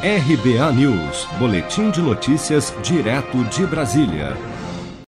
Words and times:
RBA 0.00 0.72
News, 0.74 1.26
Boletim 1.40 1.90
de 1.90 2.00
Notícias, 2.00 2.72
direto 2.84 3.42
de 3.46 3.66
Brasília. 3.66 4.36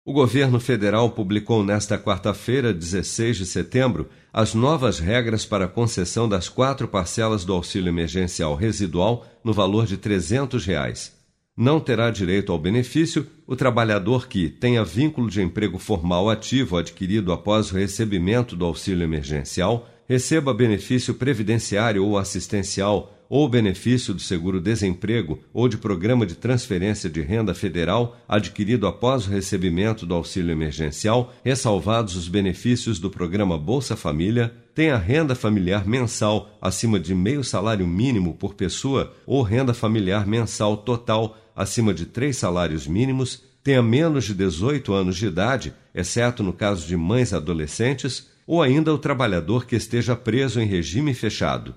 O 0.06 0.14
governo 0.14 0.60
federal 0.60 1.10
publicou 1.10 1.64
nesta 1.64 1.98
quarta-feira, 1.98 2.72
16 2.72 3.38
de 3.38 3.46
setembro, 3.48 4.08
as 4.32 4.54
novas 4.54 5.00
regras 5.00 5.44
para 5.44 5.66
a 5.66 5.68
concessão 5.68 6.30
das 6.30 6.48
quatro 6.48 6.88
parcelas 6.88 7.44
do 7.44 7.52
auxílio 7.52 7.90
emergencial 7.90 8.54
residual 8.54 9.26
no 9.44 9.54
valor 9.54 9.88
de 9.88 9.98
300 9.98 10.64
reais. 10.64 11.14
Não 11.58 11.80
terá 11.80 12.12
direito 12.12 12.52
ao 12.52 12.60
benefício 12.60 13.26
o 13.48 13.56
trabalhador 13.56 14.28
que 14.28 14.50
tenha 14.50 14.86
vínculo 14.86 15.32
de 15.32 15.42
emprego 15.42 15.80
formal 15.80 16.30
ativo 16.30 16.78
adquirido 16.78 17.34
após 17.34 17.72
o 17.72 17.76
recebimento 17.76 18.56
do 18.56 18.64
auxílio 18.64 19.04
emergencial, 19.04 19.90
receba 20.08 20.54
benefício 20.54 21.16
previdenciário 21.16 22.06
ou 22.06 22.20
assistencial 22.20 23.15
ou 23.30 23.48
benefício 23.50 24.14
do 24.14 24.22
seguro-desemprego 24.22 25.40
ou 25.54 25.68
de 25.68 25.78
programa 25.78 26.26
de 26.26 26.36
transferência 26.36 27.10
de 27.10 27.22
renda 27.22 27.54
federal 27.54 28.18
adquirido 28.28 28.88
após 28.88 29.26
o 29.26 29.30
recebimento 29.30 30.06
do 30.06 30.14
auxílio 30.14 30.52
emergencial, 30.52 31.34
ressalvados 31.44 32.16
os 32.16 32.28
benefícios 32.28 33.00
do 33.00 33.10
programa 33.10 33.58
Bolsa 33.58 33.96
Família, 33.96 34.54
tenha 34.74 34.98
renda 34.98 35.36
familiar 35.36 35.88
mensal 35.88 36.58
acima 36.62 37.00
de 37.00 37.16
meio 37.16 37.44
salário 37.44 37.88
mínimo 37.88 38.34
por 38.34 38.54
pessoa 38.54 39.14
ou 39.26 39.42
renda 39.42 39.74
familiar 39.74 40.28
mensal 40.28 40.78
total 40.78 41.38
acima 41.56 41.94
de 41.94 42.06
três 42.06 42.38
salários 42.38 42.86
mínimos, 42.86 43.42
tenha 43.64 43.82
menos 43.82 44.26
de 44.26 44.34
18 44.34 44.94
anos 44.94 45.16
de 45.16 45.26
idade, 45.26 45.74
exceto 45.94 46.44
no 46.44 46.54
caso 46.54 46.86
de 46.86 46.96
mães 46.98 47.34
adolescentes, 47.34 48.30
ou 48.46 48.62
ainda 48.62 48.94
o 48.94 48.98
trabalhador 48.98 49.66
que 49.66 49.76
esteja 49.76 50.16
preso 50.16 50.60
em 50.60 50.68
regime 50.68 51.14
fechado. 51.14 51.74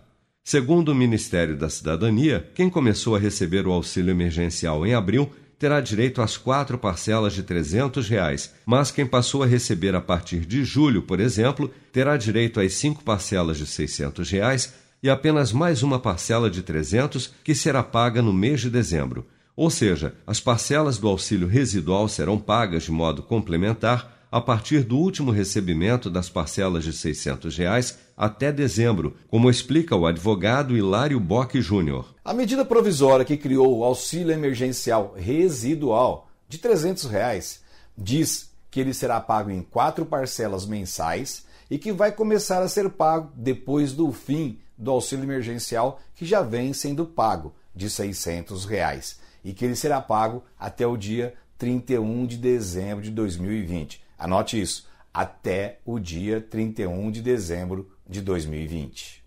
Segundo 0.51 0.93
o 0.93 0.95
Ministério 0.95 1.55
da 1.55 1.69
Cidadania, 1.69 2.49
quem 2.55 2.71
começou 2.71 3.15
a 3.15 3.19
receber 3.19 3.67
o 3.67 3.71
auxílio 3.71 4.11
emergencial 4.11 4.87
em 4.87 4.95
abril 4.95 5.31
terá 5.59 5.79
direito 5.79 6.23
às 6.23 6.39
quatro 6.39 6.79
parcelas 6.79 7.35
de 7.35 7.43
300 7.43 8.09
reais, 8.09 8.55
mas 8.65 8.91
quem 8.91 9.05
passou 9.05 9.43
a 9.43 9.47
receber 9.47 9.95
a 9.95 10.01
partir 10.01 10.47
de 10.47 10.65
julho, 10.65 11.03
por 11.03 11.21
exemplo, 11.21 11.71
terá 11.93 12.17
direito 12.17 12.61
às 12.61 12.73
cinco 12.73 13.05
parcelas 13.05 13.59
de 13.59 13.67
600 13.67 14.31
reais 14.31 14.73
e 15.03 15.11
apenas 15.11 15.53
mais 15.53 15.83
uma 15.83 15.99
parcela 15.99 16.49
de 16.49 16.61
R$ 16.61 16.65
300 16.65 17.31
que 17.45 17.55
será 17.55 17.83
paga 17.83 18.23
no 18.23 18.33
mês 18.33 18.63
de 18.63 18.71
dezembro. 18.71 19.27
Ou 19.55 19.69
seja, 19.69 20.15
as 20.27 20.41
parcelas 20.41 20.97
do 20.97 21.09
auxílio 21.09 21.47
residual 21.47 22.09
serão 22.09 22.39
pagas 22.39 22.85
de 22.85 22.91
modo 22.91 23.23
complementar 23.23 24.27
a 24.33 24.41
partir 24.41 24.83
do 24.83 24.97
último 24.97 25.31
recebimento 25.31 26.09
das 26.09 26.31
parcelas 26.31 26.85
de 26.85 26.95
600 26.95 27.55
reais 27.55 27.99
até 28.19 28.51
dezembro, 28.51 29.17
como 29.29 29.49
explica 29.49 29.95
o 29.95 30.05
advogado 30.05 30.77
Hilário 30.77 31.21
Bock 31.21 31.63
Júnior. 31.63 32.17
A 32.25 32.35
medida 32.35 32.65
provisória 32.65 33.25
que 33.25 33.37
criou 33.37 33.79
o 33.79 33.85
auxílio 33.85 34.33
emergencial 34.33 35.15
residual 35.17 36.29
de 36.49 36.59
300 36.59 37.05
reais 37.05 37.63
diz 37.97 38.51
que 38.73 38.81
ele 38.81 38.93
será 38.93 39.21
pago 39.21 39.51
em 39.51 39.63
quatro 39.63 40.05
parcelas 40.05 40.67
mensais 40.67 41.47
e 41.71 41.79
que 41.79 41.93
vai 41.93 42.11
começar 42.11 42.61
a 42.61 42.69
ser 42.69 42.91
pago 42.91 43.31
depois 43.37 43.93
do 43.93 44.11
fim 44.11 44.59
do 44.77 44.91
auxílio 44.91 45.25
emergencial 45.25 46.01
que 46.17 46.27
já 46.27 46.43
vem 46.43 46.73
sendo 46.73 47.07
pago 47.07 47.55
de 47.73 47.89
600 47.89 48.65
reais 48.65 49.21
e 49.45 49.53
que 49.53 49.65
ele 49.65 49.77
será 49.77 50.01
pago 50.01 50.43
até 50.59 50.85
o 50.85 50.97
dia 50.97 51.35
31 51.57 52.27
de 52.27 52.37
dezembro 52.37 53.03
de 53.03 53.13
2020. 53.13 54.03
Anote 54.19 54.61
isso, 54.61 54.89
até 55.13 55.79
o 55.85 55.99
dia 55.99 56.41
31 56.41 57.11
de 57.11 57.23
dezembro 57.23 57.91
de 58.09 58.21
2020. 58.21 59.23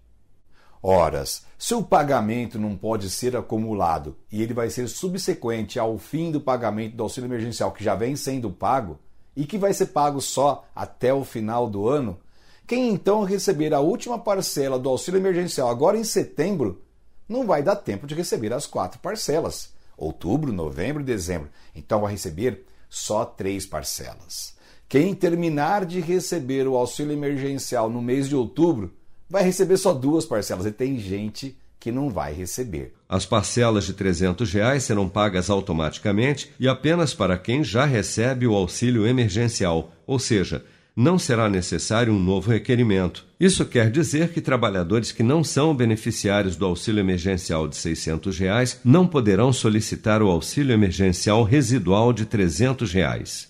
Horas, 0.83 1.45
se 1.59 1.75
o 1.75 1.83
pagamento 1.83 2.57
não 2.57 2.75
pode 2.75 3.07
ser 3.09 3.35
acumulado 3.35 4.17
e 4.31 4.41
ele 4.41 4.53
vai 4.53 4.69
ser 4.69 4.87
subsequente 4.87 5.77
ao 5.77 5.99
fim 5.99 6.31
do 6.31 6.41
pagamento 6.41 6.95
do 6.95 7.03
auxílio 7.03 7.27
emergencial 7.27 7.71
que 7.71 7.83
já 7.83 7.93
vem 7.93 8.15
sendo 8.15 8.49
pago 8.49 8.97
e 9.35 9.45
que 9.45 9.59
vai 9.59 9.73
ser 9.73 9.87
pago 9.87 10.19
só 10.19 10.65
até 10.75 11.13
o 11.13 11.23
final 11.23 11.69
do 11.69 11.87
ano, 11.87 12.19
quem 12.65 12.89
então 12.89 13.23
receber 13.23 13.73
a 13.73 13.79
última 13.79 14.17
parcela 14.17 14.79
do 14.79 14.89
auxílio 14.89 15.19
emergencial 15.19 15.69
agora 15.69 15.97
em 15.97 16.03
setembro 16.03 16.81
não 17.29 17.45
vai 17.45 17.61
dar 17.61 17.75
tempo 17.75 18.07
de 18.07 18.15
receber 18.15 18.51
as 18.51 18.65
quatro 18.65 18.99
parcelas. 18.99 19.71
Outubro, 19.95 20.51
novembro 20.51 21.01
e 21.01 21.05
dezembro. 21.05 21.49
Então 21.75 22.01
vai 22.01 22.11
receber 22.11 22.65
só 22.89 23.23
três 23.23 23.65
parcelas. 23.65 24.55
Quem 24.91 25.13
terminar 25.13 25.85
de 25.85 26.01
receber 26.01 26.67
o 26.67 26.75
auxílio 26.75 27.13
emergencial 27.13 27.89
no 27.89 28.01
mês 28.01 28.27
de 28.27 28.35
outubro 28.35 28.91
vai 29.29 29.41
receber 29.41 29.77
só 29.77 29.93
duas 29.93 30.25
parcelas 30.25 30.65
e 30.65 30.71
tem 30.73 30.99
gente 30.99 31.57
que 31.79 31.93
não 31.93 32.09
vai 32.09 32.33
receber. 32.33 32.93
As 33.07 33.25
parcelas 33.25 33.85
de 33.85 33.93
300 33.93 34.51
reais 34.51 34.83
serão 34.83 35.07
pagas 35.07 35.49
automaticamente 35.49 36.51
e 36.59 36.67
apenas 36.67 37.13
para 37.13 37.37
quem 37.37 37.63
já 37.63 37.85
recebe 37.85 38.45
o 38.45 38.53
auxílio 38.53 39.07
emergencial, 39.07 39.93
ou 40.05 40.19
seja, 40.19 40.61
não 40.93 41.17
será 41.17 41.47
necessário 41.47 42.11
um 42.11 42.19
novo 42.19 42.51
requerimento. 42.51 43.25
Isso 43.39 43.63
quer 43.63 43.89
dizer 43.89 44.33
que 44.33 44.41
trabalhadores 44.41 45.13
que 45.13 45.23
não 45.23 45.41
são 45.41 45.73
beneficiários 45.73 46.57
do 46.57 46.65
auxílio 46.65 46.99
emergencial 46.99 47.65
de 47.65 47.77
600 47.77 48.37
reais 48.37 48.81
não 48.83 49.07
poderão 49.07 49.53
solicitar 49.53 50.21
o 50.21 50.29
auxílio 50.29 50.73
emergencial 50.73 51.45
residual 51.45 52.11
de 52.11 52.25
300 52.25 52.91
reais. 52.91 53.49